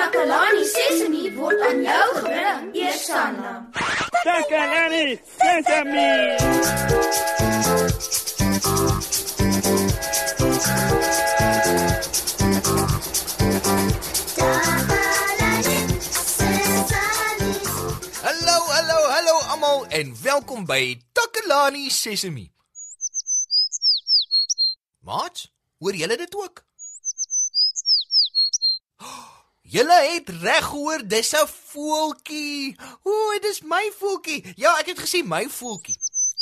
[0.00, 3.50] Takalani Sesemi word aan jou gebring, Eersanna.
[4.24, 6.12] Takalani Sesemi.
[18.24, 22.48] Hallo, hallo, hallo almal en welkom by Takalani Sesemi.
[25.04, 26.64] Maat, hoor julle dit ook?
[29.70, 32.76] Julle het reg gehoor, dis 'n voeltjie.
[33.02, 34.52] O, dit is my voeltjie.
[34.56, 35.96] Ja, ek het gesien my voeltjie.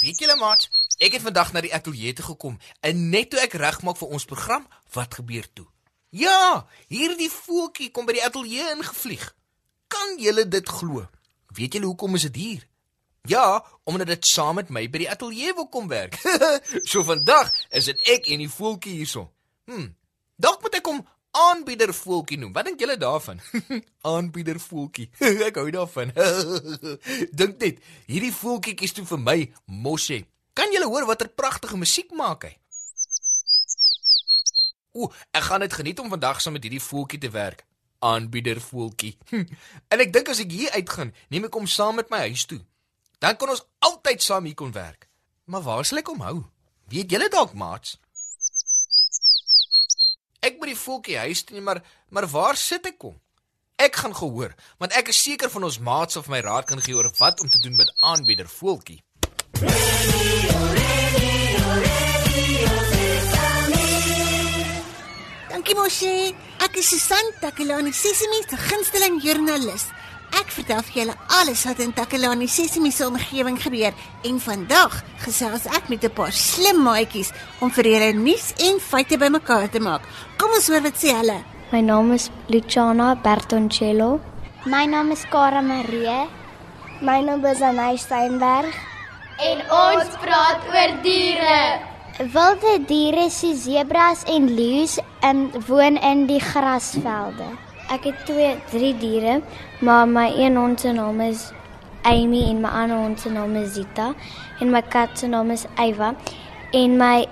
[0.00, 0.68] Weet julle maat,
[0.98, 4.24] ek het vandag na die ateljee toe gekom en net toe ek regmaak vir ons
[4.24, 5.66] program, wat gebeur toe?
[6.10, 9.34] Ja, hierdie voeltjie kom by die ateljee ingevlieg.
[9.88, 11.06] Kan julle dit glo?
[11.48, 12.68] Weet julle hoekom is dit hier?
[13.22, 16.20] Ja, omdat dit saam met my by die ateljee wil kom werk.
[16.90, 19.32] so vandag is dit ek en die voeltjie hierso.
[19.64, 19.88] Hm.
[20.36, 22.52] Dalk moet ek hom aanbieder voeltjie noem.
[22.54, 23.40] Wat dink julle daarvan?
[24.12, 25.08] aanbieder voeltjie.
[25.48, 26.12] ek hou daarvan.
[27.40, 30.20] dink net, hierdie voeltjietjies toe vir my mosse.
[30.54, 32.52] Kan julle hoor watter pragtige musiek maak hy?
[34.94, 37.64] Ooh, ek gaan dit geniet om vandag saam met hierdie voeltjie te werk.
[38.04, 39.16] Aanbieder voeltjie.
[39.90, 42.60] en ek dink as ek hier uitgaan, neem ek hom saam met my huis toe.
[43.18, 45.08] Dan kan ons altyd saam hier kon werk.
[45.50, 46.38] Maar waar sal ek hom hou?
[46.92, 47.96] Weet julle dalk, maats?
[50.44, 51.80] Ek moet die voeltjie huis toe, maar
[52.12, 53.14] maar waar sit ek hom?
[53.80, 56.94] Ek gaan gehoor, want ek is seker van ons maats of my raad kan gee
[56.94, 59.00] oor wat om te doen met aanbieder voeltjie.
[65.48, 66.34] Dankie Moshi.
[66.60, 69.88] Ek is Susan Takelani Sesimi se gunsteling joernalis.
[70.34, 73.94] Ek vertel vir julle alles wat in Takelani Sesimi se omgewing gebeur
[74.26, 79.16] en vandag gesels ek met 'n paar slim maatjies om vir julle nuus en feite
[79.16, 80.02] bymekaar te maak.
[80.38, 81.38] Kom ons hoor wat sê hulle.
[81.72, 84.20] My naam is Luciana Bertoncello.
[84.66, 86.28] My naam is Cara Marie.
[87.00, 88.74] My naam is Anay Steinberg.
[89.38, 91.80] En ons praat oor diere.
[92.18, 97.48] Wilde diere soos zebras en leeu's um, woon in die grasvelde.
[97.92, 99.40] Ek het twee, drie diere,
[99.84, 101.50] maar my een hond se naam is
[102.02, 104.14] Amy en my ander hond se naam is Zita
[104.60, 106.14] en my kat se naam is Eva.
[106.72, 107.26] En my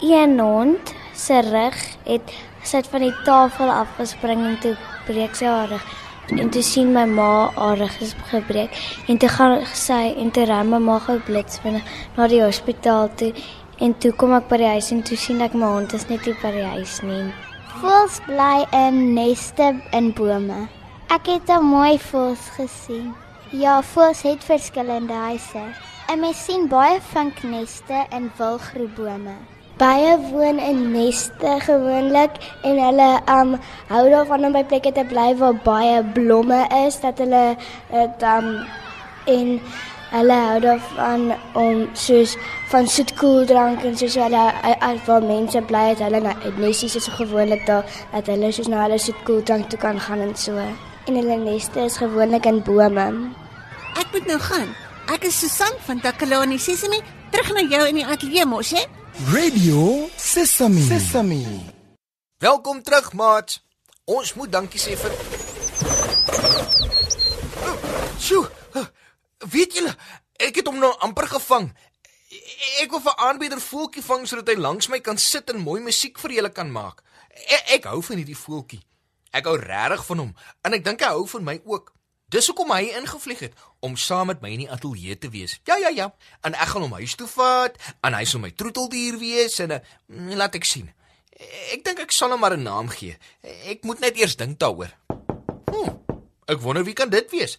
[0.00, 2.32] een hond se rug het
[2.62, 4.76] sit van die tafel afgespring en toe
[5.06, 5.84] breek sy haar rug.
[6.28, 10.44] En toe sien my ma haar rug is gebreek en toe gaan sy en toe
[10.48, 11.84] ry my ma gou blitsvinnig
[12.16, 13.34] na die hospitaal toe.
[13.78, 16.26] En toe kom ek by die huis en toe sien ek my hond is net
[16.26, 17.28] nie by die huis nie.
[17.76, 20.68] Voëls bly in neste in bome.
[21.12, 23.14] Ek het 'n mooi voëls gesien.
[23.50, 25.64] Ja, voëls het verskillende huise.
[26.08, 29.36] En mens sien baie vinkneste in wilgroebome.
[29.76, 32.30] Baie woon in neste gewoonlik
[32.62, 33.58] en hulle um
[33.88, 37.56] hou daarvan om by plekke te bly waar baie blomme is dat hulle
[37.90, 38.66] dit um
[39.26, 39.60] en
[40.10, 41.24] hulle hou daarvan
[41.54, 42.36] om soos
[42.70, 44.44] van soetkoeldrank en soos hulle
[44.80, 48.98] as waar mense bly het hulle nesies is gewoonlik daar dat hulle soos na hulle
[48.98, 50.56] soetkoeldrank toe kan gaan en so.
[51.06, 53.06] En hulle neste is gewoonlik in bome.
[53.96, 54.68] Ek moet nou gaan.
[55.14, 57.00] Ek is Susan van Takelani Sesimi,
[57.32, 58.84] terug na jou in die ateljee mos, hè?
[59.32, 60.84] Radio Sesame.
[60.84, 61.40] Sesame.
[62.38, 63.58] Welkom terug, maat.
[64.04, 65.16] Ons moet dankie sê vir
[68.18, 68.46] Sjoe.
[69.46, 69.92] Weet julle,
[70.34, 71.68] ek het hom nou amper gevang.
[72.82, 76.18] Ek wil vir aanbieder voeltjie vang sodat hy langs my kan sit en mooi musiek
[76.18, 77.04] vir julle kan maak.
[77.46, 78.80] Ek, ek hou van hierdie voeltjie.
[79.30, 80.34] Ek hou regtig van hom
[80.66, 81.92] en ek dink hy hou van my ook.
[82.28, 85.54] Dis hoekom hy ingevlieg het om saam met my in die ateljee te wees.
[85.70, 86.10] Ja ja ja.
[86.42, 89.80] En ek gaan hom huis toe vat en hy sal my troeteldier wees en uh,
[90.34, 90.90] laat ek sien.
[91.72, 93.14] Ek dink ek sal hom maar 'n naam gee.
[93.70, 94.90] Ek moet net eers dink daaroor.
[95.70, 95.94] Hm,
[96.50, 97.56] ek wonder wie kan dit wees.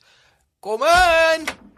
[0.60, 1.69] Kom in.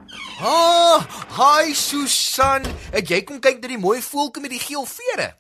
[0.42, 1.06] Ah,
[1.38, 2.66] hi Susan.
[2.92, 5.32] Het jy kom kyk na die mooi voeltjie met die geel vere?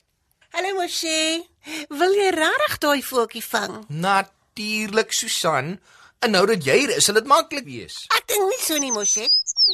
[0.55, 1.41] Hallo Moshi.
[1.89, 3.81] Wil jy regtig daai voeltjie vang?
[3.89, 5.77] Natuurlik Susan.
[6.21, 8.03] En nou dat jy hier is, sal dit maklik wees.
[8.15, 9.27] Ek dink nie so nie Moshi.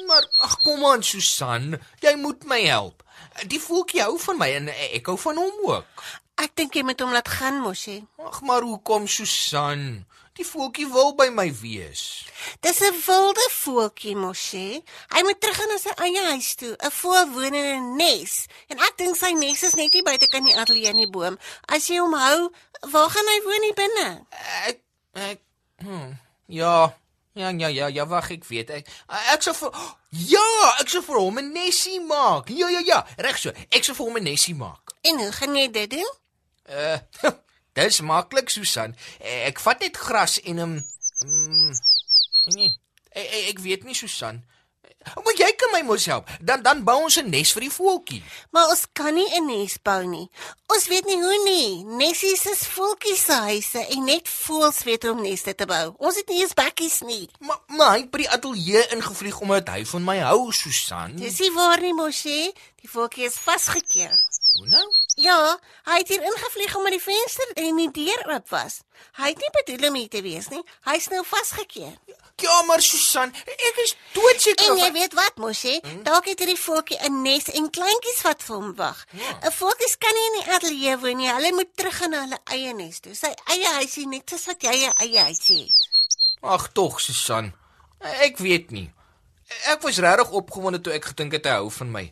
[0.08, 3.04] Maar ag kom aan Susan, jy moet my help.
[3.50, 6.06] Die voeltjie hou van my en ek hou van hom ook.
[6.38, 7.98] Ek dink jy moet hom laat gaan Moshi.
[8.22, 10.06] Ag maar hoekom Susan?
[10.38, 12.28] Die voeltjie wil by my wees.
[12.62, 14.84] Dis 'n wilde voeltjie Moshi.
[15.10, 16.76] Hy moet terug na sy eie huis toe.
[16.78, 20.28] 'n Voël woon in 'n nes en ek dink sy nes is net hier buite
[20.28, 21.38] kan die ateljee in die boom.
[21.66, 22.52] As jy hom hou,
[22.92, 24.26] waar gaan hy woon hier binne?
[24.70, 24.80] Ek
[25.14, 25.40] ek
[25.82, 26.14] hm,
[26.48, 26.94] ja,
[27.34, 28.88] ja ja ja, ja wag ek weet ek.
[29.34, 29.72] Ek sou vir
[30.12, 32.50] Ja, ek sou vir hom 'n nesie maak.
[32.50, 33.50] Ja ja ja, reg so.
[33.72, 34.94] Ek sou vir hom 'n nesie maak.
[35.02, 36.14] En hoe gaan jy dit doen?
[36.70, 37.00] Uh
[37.78, 38.96] Dis maklik, Susan.
[39.22, 40.86] Ek vat net gras en 'n
[41.26, 41.74] Mm,
[42.46, 42.74] nee.
[43.10, 44.44] Ek, ek, weet nie, Susan.
[45.16, 46.28] Maar jy kan my mos help.
[46.44, 48.24] Dan dan bou ons 'n nes vir die voeltjie.
[48.52, 50.30] Maar ons kan nie 'n nes bou nie.
[50.68, 51.84] Ons weet nie hoe nie.
[51.86, 55.96] Nessies is voeltjies se huise en net voels weet hoe om neste te bou.
[55.98, 57.30] Ons het nie eens bakkies nie.
[57.40, 61.16] Maar maar hy het by die ateljee ingevlieg omdat hy van my hou, Susan.
[61.16, 62.52] Dis nie waar nie, Moshi.
[62.88, 64.14] Die voeltjie is vasgekeer.
[64.56, 64.84] Hoe nou?
[65.20, 65.58] Ja,
[65.90, 68.78] hy het hier ingevlieg omdat die venster en die deur oop was.
[69.18, 70.62] Hy het nie bedoel om hier te wees nie.
[70.88, 71.98] Hy's nou vasgekeer.
[72.40, 75.76] Ja, maar Susan, ek is doodseker En jy weet wat, Moshi?
[76.08, 79.04] Dalk het hierdie voeltjie 'n nes en kleintjies wat vir hom wag.
[79.44, 81.30] 'n Voeltjies kan nie in die ateljee woon nie.
[81.34, 83.16] Hulle moet terug gaan na hulle eie nes toe.
[83.16, 85.90] Sy eie huisie net soos wat jy 'n eie huisie het.
[86.42, 87.54] Ag tog, Susan.
[88.00, 88.94] Ek weet nie.
[89.66, 92.12] Ek was regtig opgewonde toe ek gedink het hy hou van my.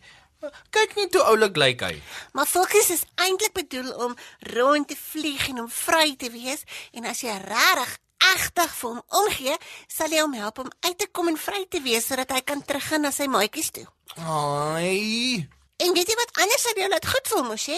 [0.76, 1.94] Kyk net hoe oulik lyk hy.
[2.34, 4.16] Maar fokus is eintlik bedoel om
[4.56, 9.02] rond te vlieg en om vry te wees en as jy regtig egtig vir hom
[9.22, 9.58] omgee,
[9.92, 12.64] sal jy hom help om uit te kom en vry te wees sodat hy kan
[12.66, 13.86] teruggaan na sy maatjies toe.
[14.18, 15.46] Ai.
[15.84, 17.78] En weet jy wat anders sou jou laat goed voel mos hè?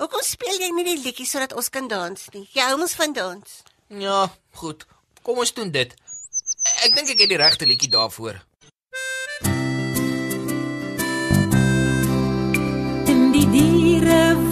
[0.00, 2.44] Hoekom speel jy nie die liedjie sodat ons kan dans nie?
[2.56, 3.60] Jy hou mos van dans.
[4.02, 4.26] Ja,
[4.58, 4.82] goed.
[5.22, 5.94] Kom ons doen dit.
[6.82, 8.40] Ek dink ek het die regte liedjie daarvoor.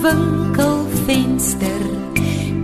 [0.05, 1.83] Dierewinkelvenster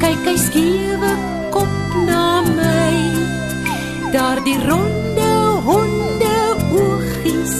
[0.00, 1.12] kyk hy skewe
[1.54, 2.96] kop na my.
[4.12, 5.30] Daardie ronde
[5.64, 6.36] honde
[6.76, 7.56] oogies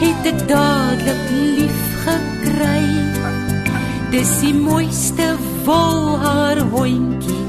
[0.00, 1.24] het ek dadelik
[1.58, 2.86] lief gekry.
[4.14, 5.28] Dis die mooiste
[5.66, 7.40] wolhaar hondjie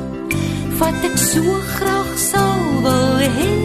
[0.80, 3.56] wat ek so graag sal wil hê.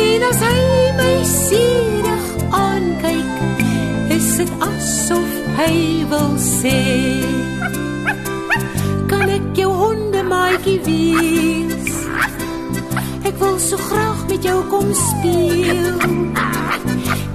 [0.00, 0.58] En as hy
[0.96, 2.26] my sierig
[2.56, 3.32] aankyk
[4.16, 6.80] is dit asof hy wil sê
[9.10, 11.90] kan ek jou hondemaatjie wees?
[13.28, 15.98] Ek wil so graag met jou kom speel.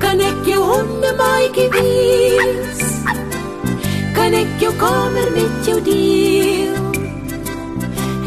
[0.04, 2.84] Kan ek jou hondemaatjie wees?
[4.18, 6.78] Kan ek jou kamer met jou deel?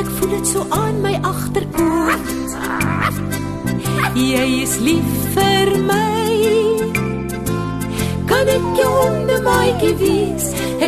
[0.01, 2.33] Ek voel dit so aan my agterpoort
[4.17, 6.22] jy is lief vir my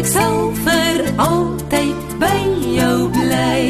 [0.05, 2.41] ek sal vir altyd by
[2.77, 3.62] jou bly.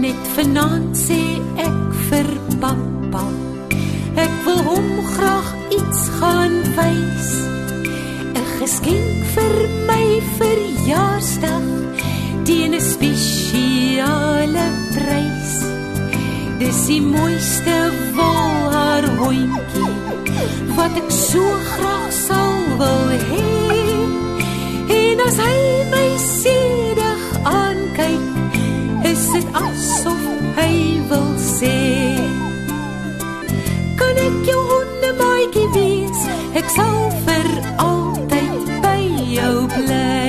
[0.00, 1.18] Net vanaand sê
[1.60, 2.30] ek vir
[2.62, 3.26] pappa
[4.24, 7.28] ek wil hom graag iets gaan wys.
[8.32, 9.54] 'n geskenk vir
[9.90, 10.06] my
[10.40, 11.68] verjaarsdag
[12.48, 15.54] teen 'n spesiale prys
[16.60, 17.76] dis die mooiste
[18.16, 19.92] wolhaar hondjie
[20.76, 21.44] wat ek so
[21.74, 22.49] graag sal
[22.80, 23.48] wil hê
[24.98, 25.58] en as hy
[25.92, 28.54] my sedig aankyk
[29.10, 30.22] is dit asof
[30.58, 30.76] hy
[31.10, 31.76] wil sê
[34.00, 36.24] kan ek jou hondemaatjie wees
[36.62, 36.98] ek sal
[37.28, 37.50] vir
[37.88, 39.00] altyd by
[39.36, 40.28] jou bly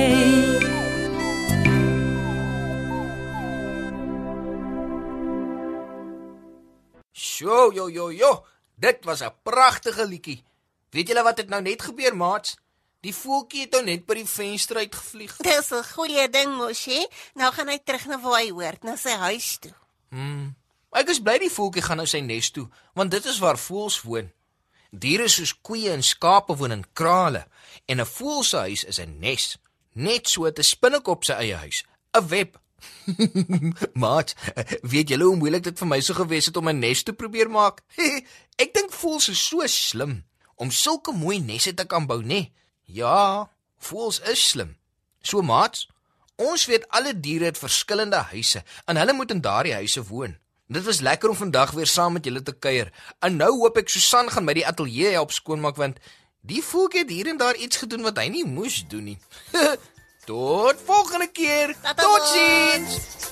[7.12, 8.32] Sjoe, jo jo jo.
[8.78, 10.51] Dit was 'n pragtige liedjie.
[10.92, 12.56] Weet julle wat het nou net gebeur, maats?
[13.02, 15.36] Die voeltjie het nou net by die venster uitgevlieg.
[15.42, 17.00] Dis 'n goeie ding mos hè.
[17.34, 19.72] Nou gaan hy terug na waar hy hoort, na sy huis toe.
[20.10, 20.54] Hmm.
[20.92, 24.02] Ek is bly die voeltjie gaan nou sy nes toe, want dit is waar voëls
[24.02, 24.30] woon.
[24.90, 27.46] Diere soos koeie en skape woon in krale
[27.86, 29.58] en 'n voël se huis is 'n nes,
[29.92, 32.60] net so 'n spinnekop se eie huis, 'n web.
[33.94, 34.34] Maat,
[34.82, 37.50] weet julle hoe moeilik dit vir my sou gewees het om 'n nes te probeer
[37.50, 37.82] maak?
[38.62, 40.24] Ek dink voëls is so slim
[40.62, 42.26] om sulke mooi nesse te kan bou, nê?
[42.26, 42.52] Nee?
[43.00, 43.48] Ja,
[43.82, 44.76] voëls is slim.
[45.22, 45.86] So maat,
[46.36, 50.36] ons weet alle diere het verskillende huise en hulle moet in daardie huise woon.
[50.72, 52.92] Dit was lekker om vandag weer saam met julle te kuier.
[53.20, 55.98] En nou hoop ek Susan gaan my die ateljee help skoonmaak want
[56.40, 59.18] die voeltjie het hier en daar iets gedoen wat hy nie moes doen nie.
[60.30, 61.74] Tot volgende keer.
[61.98, 63.31] Totsiens.